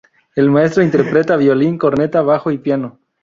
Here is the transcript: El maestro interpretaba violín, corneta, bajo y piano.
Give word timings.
El 0.35 0.49
maestro 0.49 0.81
interpretaba 0.81 1.37
violín, 1.37 1.77
corneta, 1.77 2.23
bajo 2.23 2.49
y 2.49 2.57
piano. 2.57 2.97